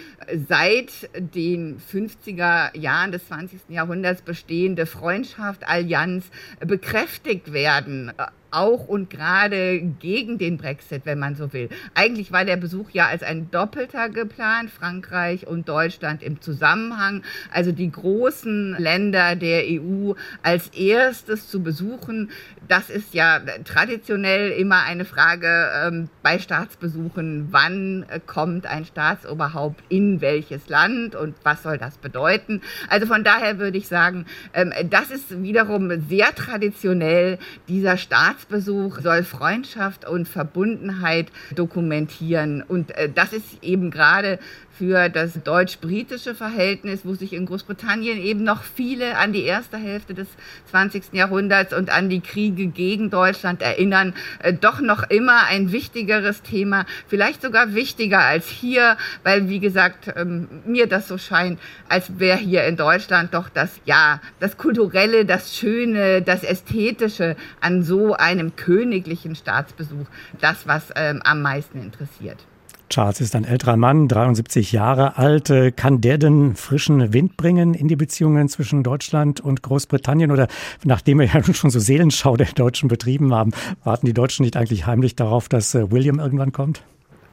seit 0.48 0.92
den 1.16 1.80
50er 1.80 2.78
Jahren 2.78 3.12
des 3.12 3.28
20. 3.28 3.62
Jahrhunderts 3.70 4.22
bestehende 4.22 4.86
Freundschaft, 4.86 5.68
Allianz 5.68 6.26
bekräftigt 6.60 7.54
werden 7.54 8.12
auch 8.52 8.88
und 8.88 9.10
gerade 9.10 9.82
gegen 10.00 10.38
den 10.38 10.58
Brexit, 10.58 11.02
wenn 11.06 11.20
man 11.20 11.36
so 11.36 11.54
will. 11.54 11.70
Eigentlich 11.96 12.32
war 12.32 12.46
der 12.46 12.58
Besuch 12.58 12.90
ja 12.92 13.08
als 13.08 13.24
ein 13.24 13.50
doppelter 13.52 14.10
geplant, 14.10 14.70
Frankreich 14.70 15.48
und 15.48 15.68
Deutschland 15.68 16.22
im 16.22 16.42
Zusammenhang, 16.42 17.24
also 17.52 17.72
die 17.72 17.92
großen 17.92 18.76
Länder 18.78 19.36
der 19.36 19.64
EU 19.66 20.14
als 20.44 20.68
erstes 20.70 21.50
zu 21.50 21.64
besuchen. 21.64 22.30
Das 22.68 22.90
ist 22.90 23.14
ja 23.14 23.40
traditionell 23.66 24.52
immer 24.52 24.84
eine 24.84 25.06
Frage 25.06 25.70
ähm, 25.84 26.10
bei 26.24 26.40
Staatsbesuchen, 26.40 27.48
wann 27.52 28.06
kommt 28.26 28.66
ein 28.66 28.86
Staatsoberhaupt 28.86 29.84
in 29.90 30.22
welches 30.22 30.70
Land 30.70 31.16
und 31.16 31.36
was 31.44 31.64
soll 31.64 31.78
das 31.78 31.98
bedeuten. 31.98 32.62
Also 32.90 33.08
von 33.08 33.24
daher 33.24 33.60
würde 33.60 33.78
ich 33.78 33.88
sagen, 33.88 34.26
ähm, 34.54 34.74
das 34.90 35.12
ist 35.12 35.42
wiederum 35.42 35.92
sehr 36.10 36.34
traditionell. 36.36 37.38
Dieser 37.68 37.98
Staatsbesuch 38.42 39.00
soll 39.02 39.24
Freundschaft 39.24 40.08
und 40.08 40.28
Verbundenheit 40.28 41.32
dokumentieren. 41.56 42.64
Und 42.64 42.92
äh, 42.92 43.10
das 43.14 43.34
ist 43.34 43.64
eben 43.64 43.92
gerade 43.92 44.40
für 44.78 45.10
das 45.10 45.42
deutsch-britische 45.44 46.36
Verhältnis, 46.36 47.02
wo 47.04 47.14
sich 47.14 47.34
in 47.34 47.46
Großbritannien 47.46 48.18
eben 48.18 48.44
noch 48.44 48.64
viele 48.64 49.18
an 49.18 49.34
die 49.34 49.44
erste 49.44 49.78
Hälfte 49.78 50.14
des 50.14 50.28
20. 50.70 51.14
Jahrhunderts 51.14 51.74
und 51.74 51.90
an 51.90 52.10
die 52.10 52.22
Kriege 52.22 52.68
gegen 52.68 53.10
Deutschland 53.10 53.62
erinnern, 53.62 54.14
äh, 54.40 54.54
doch 54.54 54.80
noch 54.80 55.10
immer 55.10 55.46
ein 55.48 55.72
wichtigeres 55.72 56.42
Thema, 56.42 56.86
vielleicht 57.08 57.42
sogar 57.42 57.74
wichtiger 57.74 58.20
als 58.20 58.48
hier, 58.48 58.98
weil, 59.24 59.50
wie 59.50 59.60
gesagt, 59.60 60.14
ähm, 60.16 60.48
mir 60.66 60.88
das 60.88 61.08
so 61.08 61.18
scheint, 61.18 61.60
als 61.90 62.20
wäre 62.20 62.38
hier 62.38 62.66
in 62.66 62.78
Deutschland 62.78 63.34
doch 63.34 63.50
das, 63.50 63.80
ja, 63.86 64.22
das 64.40 64.58
Kulturelle, 64.58 65.26
das 65.26 65.56
Schöne, 65.56 66.22
das 66.22 66.44
Ästhetische 66.44 67.36
an 67.60 67.84
so 67.84 68.14
einem 68.16 68.56
königlichen 68.56 69.36
Staatsbesuch 69.36 70.08
das, 70.40 70.68
was 70.68 70.90
ähm, 70.96 71.22
am 71.24 71.42
meisten 71.42 71.82
interessiert. 71.82 72.38
Charles 72.92 73.22
ist 73.22 73.36
ein 73.36 73.46
älterer 73.46 73.78
Mann, 73.78 74.10
73 74.10 74.74
Jahre 74.74 75.18
alt. 75.18 75.50
Äh, 75.50 75.72
kann 75.72 76.02
der 76.02 76.18
denn 76.18 76.56
frischen 76.56 77.14
Wind 77.14 77.38
bringen 77.38 77.74
in 77.74 77.88
die 77.88 77.96
Beziehungen 77.96 78.50
zwischen 78.50 78.84
Deutschland 78.84 79.40
und 79.40 79.64
Großbritannien? 79.64 80.30
Oder 80.30 80.48
nachdem 80.84 81.20
wir 81.20 81.28
ja 81.28 81.42
schon 81.54 81.70
so 81.70 81.80
Seelenschau 81.80 82.36
der 82.36 82.48
Deutschen 82.48 82.90
betrieben 82.90 83.34
haben, 83.34 83.52
warten 83.86 84.08
die 84.08 84.14
Deutschen 84.14 84.44
nicht 84.44 84.58
eigentlich 84.58 84.88
heimlich 84.88 85.16
darauf, 85.16 85.48
dass 85.48 85.74
äh, 85.74 85.90
William 85.90 86.20
irgendwann 86.20 86.52
kommt? 86.52 86.84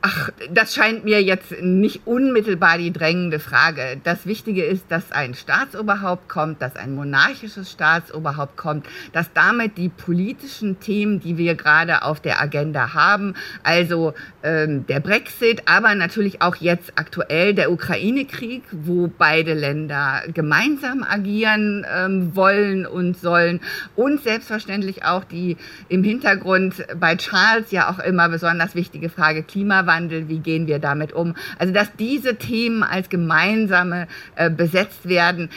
Ach, 0.00 0.30
das 0.52 0.76
scheint 0.76 1.04
mir 1.04 1.20
jetzt 1.24 1.60
nicht 1.60 2.06
unmittelbar 2.06 2.78
die 2.78 2.92
drängende 2.92 3.40
Frage. 3.40 4.00
Das 4.04 4.26
Wichtige 4.26 4.64
ist, 4.64 4.84
dass 4.90 5.10
ein 5.10 5.34
Staatsoberhaupt 5.34 6.28
kommt, 6.28 6.62
dass 6.62 6.76
ein 6.76 6.94
monarchisches 6.94 7.72
Staatsoberhaupt 7.72 8.56
kommt, 8.56 8.86
dass 9.12 9.32
damit 9.32 9.76
die 9.76 9.88
politischen 9.88 10.78
Themen, 10.78 11.18
die 11.18 11.36
wir 11.36 11.56
gerade 11.56 12.02
auf 12.02 12.20
der 12.20 12.40
Agenda 12.40 12.94
haben, 12.94 13.34
also 13.64 14.14
ähm, 14.44 14.86
der 14.86 15.00
Brexit, 15.00 15.62
aber 15.66 15.92
natürlich 15.96 16.42
auch 16.42 16.54
jetzt 16.54 16.92
aktuell 16.94 17.52
der 17.52 17.72
Ukraine-Krieg, 17.72 18.62
wo 18.70 19.08
beide 19.08 19.54
Länder 19.54 20.22
gemeinsam 20.32 21.02
agieren 21.02 21.84
ähm, 21.92 22.36
wollen 22.36 22.86
und 22.86 23.18
sollen 23.18 23.58
und 23.96 24.22
selbstverständlich 24.22 25.04
auch 25.04 25.24
die 25.24 25.56
im 25.88 26.04
Hintergrund 26.04 26.86
bei 27.00 27.16
Charles 27.16 27.72
ja 27.72 27.90
auch 27.90 27.98
immer 27.98 28.28
besonders 28.28 28.76
wichtige 28.76 29.08
Frage 29.08 29.42
Klimawandel 29.42 29.87
Klimawandel, 29.88 30.28
wie 30.28 30.38
gehen 30.38 30.66
wir 30.66 30.78
damit 30.78 31.12
um? 31.12 31.34
Also, 31.58 31.72
dass 31.72 31.94
diese 31.98 32.36
Themen 32.36 32.82
als 32.82 33.08
gemeinsame 33.08 34.06
äh, 34.36 34.50
besetzt 34.50 35.08
werden. 35.08 35.48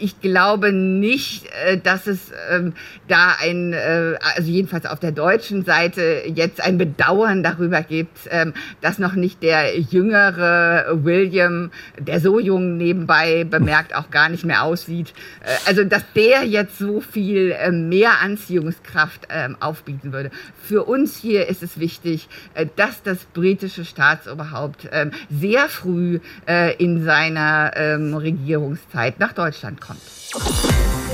Ich 0.00 0.20
glaube 0.20 0.72
nicht, 0.72 1.46
äh, 1.64 1.78
dass 1.78 2.06
es 2.06 2.32
ähm, 2.50 2.74
da 3.08 3.36
ein, 3.40 3.72
äh, 3.72 4.14
also 4.36 4.50
jedenfalls 4.50 4.86
auf 4.86 4.98
der 4.98 5.12
deutschen 5.12 5.64
Seite 5.64 6.22
jetzt 6.26 6.60
ein 6.60 6.78
Bedauern 6.78 7.42
darüber 7.42 7.82
gibt, 7.82 8.18
ähm, 8.30 8.54
dass 8.80 8.98
noch 8.98 9.14
nicht 9.14 9.42
der 9.42 9.78
jüngere 9.78 11.04
William, 11.04 11.70
der 11.98 12.20
so 12.20 12.40
jung 12.40 12.76
nebenbei 12.76 13.44
bemerkt 13.44 13.94
auch 13.94 14.10
gar 14.10 14.28
nicht 14.28 14.44
mehr 14.44 14.62
aussieht, 14.64 15.12
äh, 15.40 15.68
also 15.68 15.84
dass 15.84 16.04
der 16.14 16.44
jetzt 16.44 16.78
so 16.78 17.00
viel 17.00 17.52
äh, 17.52 17.70
mehr 17.70 18.20
Anziehungskraft 18.20 19.28
ähm, 19.30 19.56
aufbieten 19.60 20.12
würde. 20.12 20.30
Für 20.62 20.84
uns 20.84 21.16
hier 21.16 21.46
ist 21.46 21.62
es 21.62 21.78
wichtig, 21.78 22.28
äh, 22.54 22.66
dass 22.76 23.02
das 23.02 23.24
britische 23.26 23.75
Staatsoberhaupt 23.84 24.88
ähm, 24.92 25.10
sehr 25.30 25.68
früh 25.68 26.20
äh, 26.48 26.74
in 26.76 27.04
seiner 27.04 27.72
ähm, 27.76 28.14
Regierungszeit 28.14 29.20
nach 29.20 29.32
Deutschland 29.32 29.80
kommt. 29.80 30.00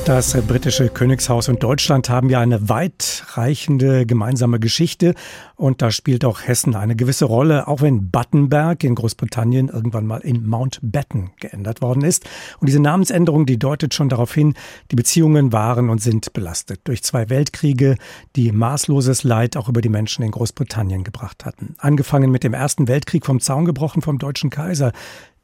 Das 0.05 0.37
britische 0.49 0.89
Königshaus 0.89 1.49
und 1.49 1.63
Deutschland 1.63 2.11
haben 2.11 2.29
ja 2.29 2.41
eine 2.41 2.69
weitreichende 2.69 4.05
gemeinsame 4.05 4.59
Geschichte 4.59 5.15
und 5.55 5.81
da 5.81 5.93
spielt 5.93 6.25
auch 6.25 6.43
Hessen 6.43 6.75
eine 6.75 6.97
gewisse 6.97 7.25
Rolle, 7.25 7.69
auch 7.69 7.83
wenn 7.83 8.11
Battenberg 8.11 8.83
in 8.83 8.97
Großbritannien 8.97 9.69
irgendwann 9.69 10.07
mal 10.07 10.19
in 10.19 10.45
Mountbatten 10.45 11.31
geändert 11.39 11.83
worden 11.83 12.03
ist. 12.03 12.29
Und 12.59 12.69
diese 12.69 12.81
Namensänderung, 12.81 13.47
die 13.47 13.61
deutet 13.61 13.95
schon 13.95 14.09
darauf 14.09 14.35
hin, 14.35 14.55
die 14.91 14.97
Beziehungen 14.97 15.53
waren 15.53 15.89
und 15.89 16.03
sind 16.03 16.33
belastet 16.33 16.81
durch 16.85 17.05
zwei 17.05 17.31
Weltkriege, 17.31 17.97
die 18.35 18.51
maßloses 18.51 19.23
Leid 19.23 19.57
auch 19.57 19.69
über 19.69 19.83
die 19.83 19.89
Menschen 19.89 20.25
in 20.25 20.33
Großbritannien 20.33 21.05
gebracht 21.05 21.45
hatten. 21.45 21.77
Angefangen 21.79 22.33
mit 22.33 22.43
dem 22.43 22.55
Ersten 22.55 22.89
Weltkrieg 22.89 23.25
vom 23.25 23.39
Zaun 23.39 23.67
gebrochen 23.67 24.03
vom 24.03 24.19
deutschen 24.19 24.51
Kaiser, 24.51 24.91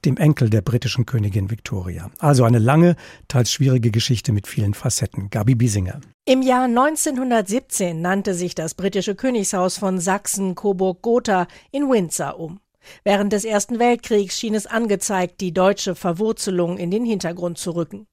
dem 0.08 0.16
Enkel 0.16 0.48
der 0.48 0.62
britischen 0.62 1.04
Königin 1.06 1.50
Victoria. 1.50 2.10
Also 2.18 2.44
eine 2.44 2.58
lange, 2.58 2.96
teils 3.28 3.52
schwierige 3.52 3.90
Geschichte 3.90 4.32
mit 4.32 4.46
vielen 4.46 4.72
Facetten. 4.72 5.28
Gabi 5.28 5.54
Biesinger. 5.54 6.00
Im 6.24 6.40
Jahr 6.40 6.64
1917 6.64 8.00
nannte 8.00 8.32
sich 8.34 8.54
das 8.54 8.74
britische 8.74 9.14
Königshaus 9.14 9.76
von 9.76 10.00
Sachsen-Coburg-Gotha 10.00 11.46
in 11.70 11.90
Windsor 11.90 12.40
um. 12.40 12.60
Während 13.04 13.34
des 13.34 13.44
Ersten 13.44 13.78
Weltkriegs 13.78 14.38
schien 14.38 14.54
es 14.54 14.66
angezeigt, 14.66 15.42
die 15.42 15.52
deutsche 15.52 15.94
Verwurzelung 15.94 16.78
in 16.78 16.90
den 16.90 17.04
Hintergrund 17.04 17.58
zu 17.58 17.72
rücken. 17.72 18.06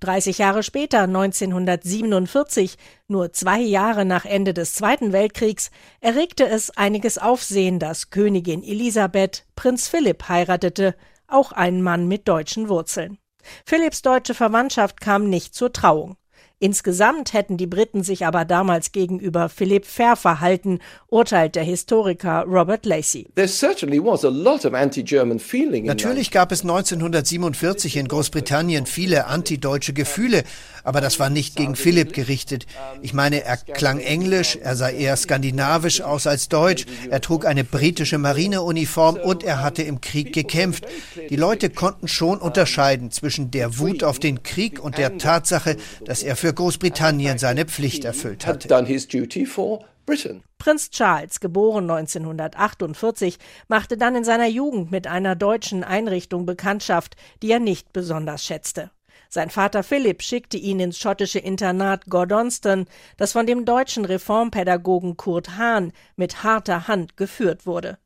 30 0.00 0.38
Jahre 0.38 0.62
später, 0.62 1.02
1947, 1.02 2.76
nur 3.08 3.32
zwei 3.32 3.60
Jahre 3.60 4.04
nach 4.04 4.24
Ende 4.24 4.54
des 4.54 4.74
Zweiten 4.74 5.12
Weltkriegs, 5.12 5.70
erregte 6.00 6.46
es 6.46 6.70
einiges 6.70 7.18
Aufsehen, 7.18 7.78
dass 7.78 8.10
Königin 8.10 8.62
Elisabeth 8.62 9.44
Prinz 9.54 9.88
Philipp 9.88 10.28
heiratete, 10.28 10.94
auch 11.32 11.52
ein 11.52 11.82
Mann 11.82 12.08
mit 12.08 12.28
deutschen 12.28 12.68
Wurzeln. 12.68 13.18
Philipps 13.66 14.02
deutsche 14.02 14.34
Verwandtschaft 14.34 15.00
kam 15.00 15.28
nicht 15.28 15.54
zur 15.54 15.72
Trauung. 15.72 16.16
Insgesamt 16.62 17.32
hätten 17.32 17.56
die 17.56 17.66
Briten 17.66 18.04
sich 18.04 18.24
aber 18.24 18.44
damals 18.44 18.92
gegenüber 18.92 19.48
Philipp 19.48 19.84
fair 19.84 20.14
verhalten, 20.14 20.78
urteilt 21.08 21.56
der 21.56 21.64
Historiker 21.64 22.44
Robert 22.46 22.86
Lacey. 22.86 23.26
Natürlich 25.86 26.30
gab 26.30 26.52
es 26.52 26.62
1947 26.62 27.96
in 27.96 28.06
Großbritannien 28.06 28.86
viele 28.86 29.26
antideutsche 29.26 29.92
Gefühle, 29.92 30.44
aber 30.84 31.00
das 31.00 31.18
war 31.18 31.30
nicht 31.30 31.56
gegen 31.56 31.74
Philipp 31.74 32.12
gerichtet. 32.12 32.66
Ich 33.00 33.12
meine, 33.12 33.42
er 33.42 33.56
klang 33.56 33.98
englisch, 33.98 34.54
er 34.54 34.76
sah 34.76 34.88
eher 34.88 35.16
skandinavisch 35.16 36.00
aus 36.00 36.28
als 36.28 36.48
deutsch, 36.48 36.86
er 37.10 37.20
trug 37.20 37.44
eine 37.44 37.64
britische 37.64 38.18
Marineuniform 38.18 39.16
und 39.16 39.42
er 39.42 39.62
hatte 39.62 39.82
im 39.82 40.00
Krieg 40.00 40.32
gekämpft. 40.32 40.84
Die 41.28 41.34
Leute 41.34 41.70
konnten 41.70 42.06
schon 42.06 42.38
unterscheiden 42.38 43.10
zwischen 43.10 43.50
der 43.50 43.80
Wut 43.80 44.04
auf 44.04 44.20
den 44.20 44.44
Krieg 44.44 44.78
und 44.78 44.96
der 44.96 45.18
Tatsache, 45.18 45.76
dass 46.04 46.22
er 46.22 46.36
für 46.36 46.51
für 46.52 46.56
Großbritannien 46.56 47.38
seine 47.38 47.64
Pflicht 47.64 48.04
erfüllt 48.04 48.46
hatte. 48.46 48.68
Prinz 50.58 50.90
Charles, 50.90 51.40
geboren 51.40 51.90
1948, 51.90 53.38
machte 53.68 53.96
dann 53.96 54.16
in 54.16 54.24
seiner 54.24 54.48
Jugend 54.48 54.90
mit 54.90 55.06
einer 55.06 55.34
deutschen 55.34 55.82
Einrichtung 55.82 56.44
Bekanntschaft, 56.44 57.16
die 57.42 57.50
er 57.50 57.58
nicht 57.58 57.94
besonders 57.94 58.44
schätzte. 58.44 58.90
Sein 59.30 59.48
Vater 59.48 59.82
Philipp 59.82 60.22
schickte 60.22 60.58
ihn 60.58 60.78
ins 60.78 60.98
schottische 60.98 61.38
Internat 61.38 62.04
Gordonston, 62.10 62.84
das 63.16 63.32
von 63.32 63.46
dem 63.46 63.64
deutschen 63.64 64.04
Reformpädagogen 64.04 65.16
Kurt 65.16 65.56
Hahn 65.56 65.92
mit 66.16 66.42
harter 66.42 66.86
Hand 66.86 67.16
geführt 67.16 67.64
wurde. 67.64 67.96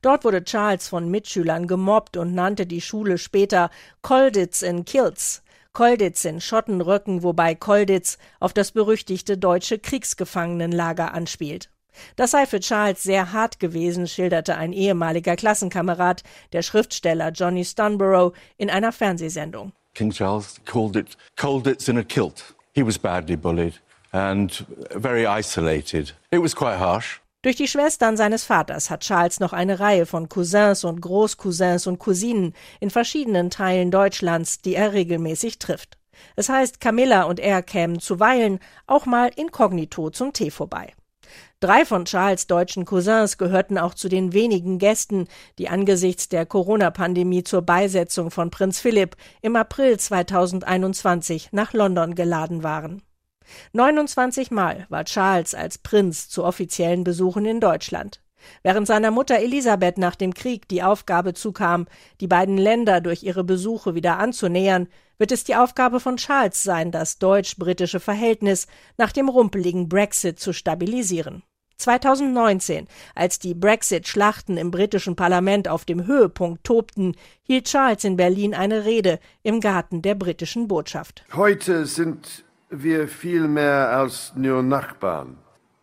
Dort 0.00 0.24
wurde 0.24 0.44
Charles 0.44 0.86
von 0.86 1.10
Mitschülern 1.10 1.66
gemobbt 1.66 2.16
und 2.16 2.34
nannte 2.34 2.66
die 2.66 2.80
Schule 2.80 3.18
später 3.18 3.68
Colditz 4.00 4.62
in 4.62 4.84
Kilts, 4.84 5.42
Kolditz 5.76 6.24
in 6.24 6.40
Schottenröcken, 6.40 7.22
wobei 7.22 7.54
Kolditz 7.54 8.16
auf 8.40 8.54
das 8.54 8.70
berüchtigte 8.70 9.36
deutsche 9.36 9.78
Kriegsgefangenenlager 9.78 11.12
anspielt. 11.12 11.68
Das 12.16 12.30
sei 12.30 12.46
für 12.46 12.60
Charles 12.60 13.02
sehr 13.02 13.34
hart 13.34 13.60
gewesen, 13.60 14.08
schilderte 14.08 14.56
ein 14.56 14.72
ehemaliger 14.72 15.36
Klassenkamerad, 15.36 16.22
der 16.54 16.62
Schriftsteller 16.62 17.30
Johnny 17.30 17.62
Stoneborough, 17.62 18.32
in 18.56 18.70
einer 18.70 18.90
Fernsehsendung. 18.90 19.72
King 19.92 20.12
Charles 20.12 20.54
called 20.64 20.96
it 20.96 21.14
Colditz 21.36 21.88
in 21.88 21.98
a 21.98 22.02
kilt. 22.02 22.54
He 22.74 22.82
was 22.82 22.98
badly 22.98 23.36
bullied 23.36 23.74
and 24.12 24.64
very 24.94 25.26
isolated. 25.26 26.14
It 26.30 26.40
was 26.40 26.56
quite 26.56 26.78
harsh. 26.78 27.20
Durch 27.46 27.54
die 27.54 27.68
Schwestern 27.68 28.16
seines 28.16 28.42
Vaters 28.42 28.90
hat 28.90 29.02
Charles 29.02 29.38
noch 29.38 29.52
eine 29.52 29.78
Reihe 29.78 30.04
von 30.04 30.28
Cousins 30.28 30.82
und 30.82 31.00
Großcousins 31.00 31.86
und 31.86 32.00
Cousinen 32.00 32.54
in 32.80 32.90
verschiedenen 32.90 33.50
Teilen 33.50 33.92
Deutschlands, 33.92 34.58
die 34.62 34.74
er 34.74 34.92
regelmäßig 34.92 35.60
trifft. 35.60 35.96
Es 36.34 36.48
heißt, 36.48 36.80
Camilla 36.80 37.22
und 37.22 37.38
er 37.38 37.62
kämen 37.62 38.00
zuweilen 38.00 38.58
auch 38.88 39.06
mal 39.06 39.30
inkognito 39.36 40.10
zum 40.10 40.32
Tee 40.32 40.50
vorbei. 40.50 40.92
Drei 41.60 41.84
von 41.84 42.04
Charles 42.06 42.48
deutschen 42.48 42.84
Cousins 42.84 43.38
gehörten 43.38 43.78
auch 43.78 43.94
zu 43.94 44.08
den 44.08 44.32
wenigen 44.32 44.80
Gästen, 44.80 45.28
die 45.60 45.68
angesichts 45.68 46.28
der 46.28 46.46
Corona-Pandemie 46.46 47.44
zur 47.44 47.62
Beisetzung 47.62 48.32
von 48.32 48.50
Prinz 48.50 48.80
Philipp 48.80 49.14
im 49.40 49.54
April 49.54 50.00
2021 50.00 51.50
nach 51.52 51.72
London 51.72 52.16
geladen 52.16 52.64
waren. 52.64 53.05
29 53.72 54.50
Mal 54.50 54.86
war 54.88 55.04
Charles 55.04 55.54
als 55.54 55.78
Prinz 55.78 56.28
zu 56.28 56.44
offiziellen 56.44 57.04
Besuchen 57.04 57.44
in 57.44 57.60
Deutschland. 57.60 58.20
Während 58.62 58.86
seiner 58.86 59.10
Mutter 59.10 59.38
Elisabeth 59.38 59.98
nach 59.98 60.14
dem 60.14 60.34
Krieg 60.34 60.68
die 60.68 60.82
Aufgabe 60.82 61.34
zukam, 61.34 61.86
die 62.20 62.26
beiden 62.26 62.58
Länder 62.58 63.00
durch 63.00 63.22
ihre 63.22 63.44
Besuche 63.44 63.94
wieder 63.94 64.18
anzunähern, 64.18 64.88
wird 65.18 65.32
es 65.32 65.44
die 65.44 65.56
Aufgabe 65.56 66.00
von 66.00 66.16
Charles 66.16 66.62
sein, 66.62 66.90
das 66.90 67.18
deutsch-britische 67.18 68.00
Verhältnis 68.00 68.66
nach 68.98 69.12
dem 69.12 69.28
rumpeligen 69.28 69.88
Brexit 69.88 70.38
zu 70.38 70.52
stabilisieren. 70.52 71.42
2019, 71.78 72.86
als 73.14 73.38
die 73.38 73.54
Brexit-Schlachten 73.54 74.56
im 74.56 74.70
britischen 74.70 75.14
Parlament 75.14 75.68
auf 75.68 75.84
dem 75.84 76.06
Höhepunkt 76.06 76.64
tobten, 76.64 77.14
hielt 77.42 77.66
Charles 77.66 78.04
in 78.04 78.16
Berlin 78.16 78.54
eine 78.54 78.84
Rede 78.86 79.18
im 79.42 79.60
Garten 79.60 80.00
der 80.00 80.14
britischen 80.14 80.68
Botschaft. 80.68 81.24
Heute 81.34 81.84
sind 81.84 82.44
wir 82.70 83.08
viel 83.08 83.48
mehr 83.48 83.90
als 83.90 84.32
nur 84.34 84.62
Nachbarn. 84.62 85.36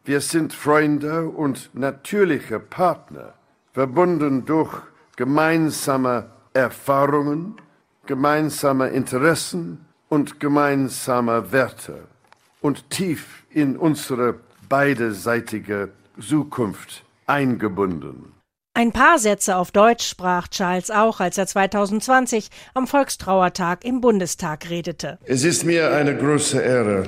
Wir 0.06 0.20
sind 0.20 0.54
Freunde 0.54 1.30
und 1.30 1.70
natürliche 1.74 2.60
Partner, 2.60 3.34
verbunden 3.72 4.46
durch 4.46 4.82
gemeinsame 5.16 6.30
Erfahrungen, 6.54 7.56
gemeinsame 8.06 8.90
Interessen 8.90 9.86
und 10.10 10.40
gemeinsame 10.40 11.52
Werte 11.52 12.04
und 12.62 12.90
tief 12.90 13.44
in 13.50 13.78
unsere 13.78 14.40
beiderseitige 14.68 15.92
Zukunft 16.20 17.06
eingebunden. 17.26 18.33
Ein 18.76 18.92
paar 18.92 19.20
Sätze 19.20 19.58
auf 19.58 19.70
Deutsch 19.70 20.08
sprach 20.08 20.48
Charles 20.48 20.90
auch, 20.90 21.20
als 21.20 21.38
er 21.38 21.46
2020 21.46 22.50
am 22.74 22.88
Volkstrauertag 22.88 23.86
im 23.86 24.02
Bundestag 24.02 24.68
redete. 24.68 25.20
Es 25.26 25.44
ist 25.44 25.64
mir 25.64 25.92
eine 25.92 26.18
große 26.18 26.60
Ehre, 26.60 27.08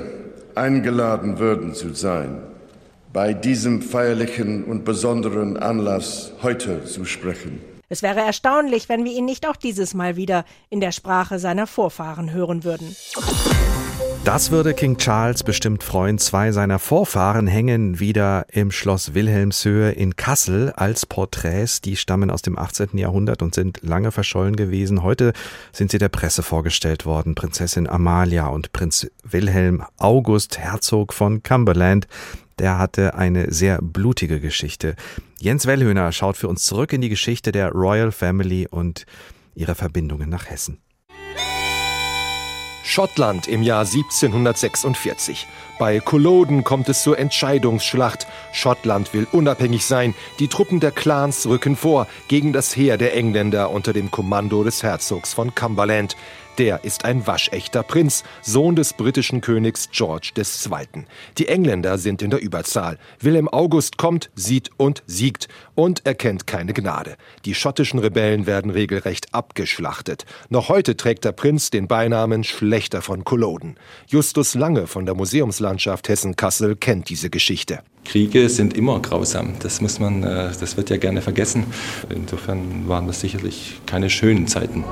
eingeladen 0.53 1.39
worden 1.39 1.73
zu 1.73 1.95
sein 1.95 2.43
bei 3.11 3.33
diesem 3.33 3.81
feierlichen 3.81 4.63
und 4.63 4.85
besonderen 4.85 5.57
Anlass 5.57 6.33
heute 6.43 6.85
zu 6.85 7.03
sprechen. 7.03 7.61
Es 7.89 8.03
wäre 8.03 8.19
erstaunlich, 8.19 8.87
wenn 8.87 9.03
wir 9.03 9.13
ihn 9.13 9.25
nicht 9.25 9.47
auch 9.47 9.55
dieses 9.55 9.95
Mal 9.95 10.17
wieder 10.17 10.45
in 10.69 10.81
der 10.81 10.91
Sprache 10.91 11.39
seiner 11.39 11.65
Vorfahren 11.65 12.31
hören 12.31 12.63
würden. 12.63 12.95
Das 14.25 14.49
würde 14.49 14.73
King 14.73 14.97
Charles 14.97 15.43
bestimmt 15.43 15.83
freuen. 15.83 16.17
Zwei 16.17 16.51
seiner 16.51 16.79
Vorfahren 16.79 17.45
hängen 17.45 17.99
wieder 17.99 18.47
im 18.51 18.71
Schloss 18.71 19.13
Wilhelmshöhe 19.13 19.91
in 19.91 20.15
Kassel 20.15 20.73
als 20.75 21.05
Porträts. 21.05 21.79
Die 21.79 21.95
stammen 21.95 22.31
aus 22.31 22.41
dem 22.41 22.57
18. 22.57 22.97
Jahrhundert 22.97 23.43
und 23.43 23.53
sind 23.53 23.81
lange 23.83 24.11
verschollen 24.11 24.55
gewesen. 24.55 25.03
Heute 25.03 25.31
sind 25.71 25.91
sie 25.91 25.99
der 25.99 26.09
Presse 26.09 26.41
vorgestellt 26.41 27.05
worden. 27.05 27.35
Prinzessin 27.35 27.87
Amalia 27.87 28.47
und 28.47 28.73
Prinz 28.73 29.07
Wilhelm 29.23 29.83
August, 29.97 30.57
Herzog 30.57 31.13
von 31.13 31.43
Cumberland 31.43 32.07
der 32.57 32.77
hatte 32.77 33.15
eine 33.15 33.51
sehr 33.51 33.81
blutige 33.81 34.39
Geschichte. 34.39 34.95
Jens 35.41 35.65
Wellhöhner 35.65 36.13
schaut 36.13 36.37
für 36.37 36.47
uns 36.47 36.63
zurück 36.63 36.93
in 36.93 37.01
die 37.01 37.09
Geschichte 37.09 37.51
der 37.51 37.71
Royal 37.71 38.13
Family 38.13 38.65
und 38.65 39.05
ihre 39.55 39.75
Verbindungen 39.75 40.29
nach 40.29 40.49
Hessen. 40.49 40.79
Schottland 42.87 43.47
im 43.47 43.63
Jahr 43.63 43.79
1746. 43.79 45.47
Bei 45.79 45.99
Culloden 45.99 46.63
kommt 46.63 46.87
es 46.87 47.01
zur 47.01 47.17
Entscheidungsschlacht. 47.17 48.27
Schottland 48.51 49.11
will 49.11 49.25
unabhängig 49.31 49.87
sein. 49.87 50.13
Die 50.37 50.47
Truppen 50.47 50.79
der 50.79 50.91
Clans 50.91 51.47
rücken 51.47 51.75
vor 51.75 52.05
gegen 52.27 52.53
das 52.53 52.75
Heer 52.77 52.97
der 52.97 53.17
Engländer 53.17 53.71
unter 53.71 53.91
dem 53.91 54.11
Kommando 54.11 54.63
des 54.63 54.83
Herzogs 54.83 55.33
von 55.33 55.55
Cumberland. 55.55 56.15
Der 56.57 56.85
ist 56.85 57.03
ein 57.03 57.27
waschechter 57.27 57.83
Prinz, 57.83 58.23
Sohn 58.41 58.77
des 58.77 58.93
britischen 58.93 59.41
Königs 59.41 59.89
George 59.91 60.31
II. 60.37 61.03
Die 61.37 61.49
Engländer 61.49 61.97
sind 61.97 62.21
in 62.21 62.29
der 62.29 62.41
Überzahl. 62.41 62.97
Wilhelm 63.19 63.49
August 63.49 63.97
kommt, 63.97 64.29
sieht 64.35 64.69
und 64.77 65.03
siegt 65.05 65.49
und 65.75 66.05
erkennt 66.05 66.47
keine 66.47 66.73
Gnade. 66.73 67.17
Die 67.43 67.55
schottischen 67.55 67.99
Rebellen 67.99 68.45
werden 68.47 68.71
regelrecht 68.71 69.33
abgeschlachtet. 69.33 70.25
Noch 70.49 70.69
heute 70.69 70.95
trägt 70.95 71.25
der 71.25 71.33
Prinz 71.33 71.71
den 71.71 71.87
Beinamen 71.87 72.45
Schlechter 72.45 73.01
von 73.01 73.25
Culloden. 73.25 73.75
Justus 74.07 74.55
Lange 74.55 74.87
von 74.87 75.05
der 75.05 75.15
Museumslandschaft 75.15 76.07
Hessen-Kassel 76.07 76.77
kennt 76.77 77.09
diese 77.09 77.29
Geschichte. 77.29 77.79
Kriege 78.05 78.47
sind 78.47 78.77
immer 78.77 79.01
grausam. 79.01 79.55
Das 79.59 79.81
muss 79.81 79.99
man, 79.99 80.23
äh, 80.23 80.51
das 80.57 80.77
wird 80.77 80.89
ja 80.89 80.97
gerne 80.97 81.21
vergessen. 81.21 81.65
Insofern 82.09 82.87
waren 82.87 83.07
das 83.07 83.19
sicherlich 83.19 83.81
keine 83.85 84.09
schönen 84.09 84.47
Zeiten. 84.47 84.85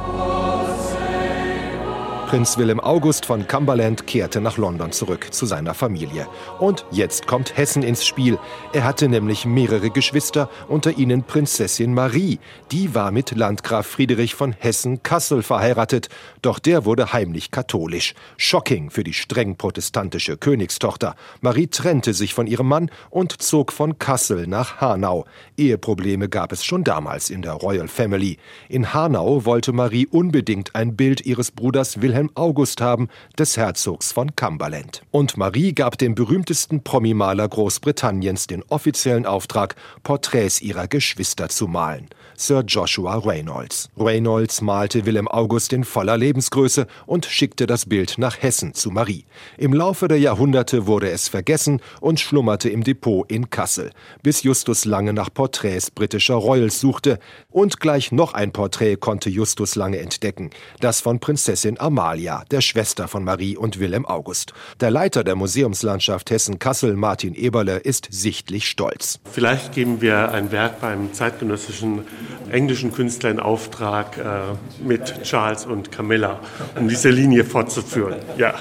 Prinz 2.34 2.58
Wilhelm 2.58 2.80
August 2.80 3.28
von 3.28 3.48
Cumberland 3.48 4.08
kehrte 4.08 4.42
nach 4.42 4.58
London 4.58 4.92
zurück 4.92 5.28
zu 5.30 5.46
seiner 5.46 5.76
Familie. 5.76 6.28
Und 6.58 6.84
jetzt 6.90 7.28
kommt 7.28 7.56
Hessen 7.56 7.84
ins 7.84 8.08
Spiel. 8.08 8.40
Er 8.74 8.86
hatte 8.86 9.08
nämlich 9.08 9.46
mehrere 9.46 9.92
Geschwister, 9.92 10.50
unter 10.68 10.98
ihnen 10.98 11.22
Prinzessin 11.22 11.94
Marie. 11.94 12.40
Die 12.72 12.96
war 12.96 13.12
mit 13.12 13.36
Landgraf 13.36 13.86
Friedrich 13.86 14.34
von 14.34 14.52
Hessen-Kassel 14.58 15.44
verheiratet, 15.44 16.10
doch 16.42 16.58
der 16.58 16.86
wurde 16.86 17.14
heimlich 17.14 17.52
katholisch. 17.52 18.16
Shocking 18.38 18.90
für 18.90 19.04
die 19.04 19.14
streng 19.14 19.56
protestantische 19.56 20.36
Königstochter. 20.36 21.14
Marie 21.42 21.68
trennte 21.68 22.16
sich 22.16 22.34
von 22.34 22.48
ihrem 22.48 22.68
Mann 22.68 22.90
und 23.12 23.44
zog 23.44 23.72
von 23.72 24.00
Kassel 24.00 24.48
nach 24.48 24.82
Hanau. 24.82 25.26
Eheprobleme 25.56 26.30
gab 26.30 26.52
es 26.52 26.66
schon 26.66 26.84
damals 26.84 27.30
in 27.30 27.44
der 27.44 27.54
Royal 27.54 27.88
Family. 27.88 28.40
In 28.70 28.92
Hanau 28.92 29.46
wollte 29.46 29.72
Marie 29.72 30.08
unbedingt 30.08 30.74
ein 30.74 30.96
Bild 30.96 31.28
ihres 31.28 31.52
Bruders 31.52 32.02
Wilhelm 32.02 32.23
Wilhelm 32.24 32.30
August 32.36 32.82
haben, 32.82 33.10
des 33.38 33.58
Herzogs 33.58 34.12
von 34.12 34.36
Cumberland. 34.36 35.04
Und 35.12 35.38
Marie 35.38 35.74
gab 35.74 35.98
dem 35.98 36.16
berühmtesten 36.16 36.84
Promimaler 36.84 37.48
Großbritanniens 37.50 38.48
den 38.48 38.64
offiziellen 38.64 39.26
Auftrag, 39.26 39.76
Porträts 40.04 40.62
ihrer 40.62 40.88
Geschwister 40.88 41.50
zu 41.50 41.68
malen. 41.68 42.08
Sir 42.46 42.62
Joshua 42.68 43.16
Reynolds. 43.16 43.90
Reynolds 43.98 44.60
malte 44.60 45.06
Wilhelm 45.06 45.30
August 45.30 45.72
in 45.72 45.86
voller 45.86 46.18
Lebensgröße 46.18 46.88
und 47.06 47.26
schickte 47.26 47.68
das 47.68 47.86
Bild 47.86 48.18
nach 48.18 48.42
Hessen 48.42 48.74
zu 48.74 48.92
Marie. 48.92 49.24
Im 49.58 49.72
Laufe 49.72 50.10
der 50.10 50.20
Jahrhunderte 50.20 50.86
wurde 50.86 51.10
es 51.10 51.30
vergessen 51.30 51.80
und 52.02 52.20
schlummerte 52.20 52.70
im 52.70 52.84
Depot 52.84 53.32
in 53.32 53.50
Kassel, 53.50 53.92
bis 54.24 54.44
Justus 54.44 54.84
Lange 54.84 55.14
nach 55.14 55.34
Porträts 55.34 55.90
britischer 55.90 56.36
Royals 56.36 56.82
suchte. 56.82 57.18
Und 57.50 57.80
gleich 57.80 58.12
noch 58.12 58.34
ein 58.34 58.52
Porträt 58.52 58.98
konnte 58.98 59.30
Justus 59.30 59.76
Lange 59.76 60.00
entdecken, 60.00 60.50
das 60.82 61.00
von 61.00 61.22
Prinzessin 61.22 61.80
Amalia, 61.80 62.44
der 62.52 62.60
Schwester 62.60 63.08
von 63.08 63.24
Marie 63.24 63.56
und 63.56 63.80
Wilhelm 63.80 64.06
August. 64.06 64.52
Der 64.82 64.92
Leiter 64.92 65.24
der 65.24 65.38
Museumslandschaft 65.38 66.30
Hessen-Kassel, 66.30 66.98
Martin 66.98 67.36
Eberle, 67.36 67.78
ist 67.78 68.10
sichtlich 68.12 68.68
stolz. 68.68 69.22
Vielleicht 69.32 69.72
geben 69.72 70.02
wir 70.02 70.34
ein 70.34 70.52
Werk 70.52 70.82
beim 70.82 71.14
zeitgenössischen 71.14 72.04
englischen 72.52 72.92
Künstler 72.92 73.32
in 73.32 73.40
Auftrag 73.40 74.18
äh, 74.18 74.84
mit 74.84 75.24
Charles 75.24 75.66
und 75.66 75.92
Camilla, 75.92 76.40
um 76.76 76.88
diese 76.88 77.10
Linie 77.10 77.46
fortzuführen. 77.46 78.16
Ja. 78.38 78.54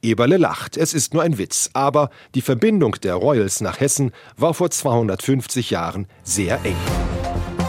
Eberle 0.00 0.36
lacht, 0.36 0.76
es 0.76 0.94
ist 0.94 1.12
nur 1.12 1.22
ein 1.22 1.38
Witz, 1.38 1.70
aber 1.72 2.10
die 2.34 2.42
Verbindung 2.42 2.96
der 3.02 3.14
Royals 3.14 3.60
nach 3.60 3.80
Hessen 3.80 4.12
war 4.36 4.54
vor 4.54 4.70
250 4.70 5.70
Jahren 5.70 6.06
sehr 6.22 6.60
eng. 6.64 6.76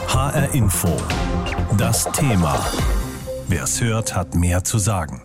HR 0.08 0.54
Info. 0.54 0.95
Das 1.78 2.12
Thema. 2.12 2.60
Wer 3.47 3.63
es 3.63 3.82
hört, 3.82 4.15
hat 4.15 4.36
mehr 4.36 4.63
zu 4.63 4.78
sagen. 4.78 5.23